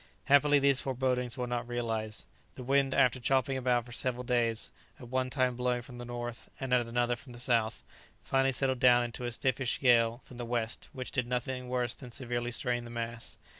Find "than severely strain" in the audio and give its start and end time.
11.93-12.83